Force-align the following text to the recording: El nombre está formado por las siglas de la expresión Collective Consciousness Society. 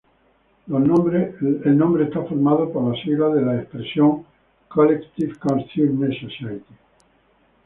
El 0.67 0.87
nombre 0.87 2.03
está 2.05 2.23
formado 2.23 2.71
por 2.73 2.91
las 2.91 3.03
siglas 3.03 3.35
de 3.35 3.43
la 3.43 3.57
expresión 3.59 4.25
Collective 4.67 5.37
Consciousness 5.37 6.17
Society. 6.19 6.73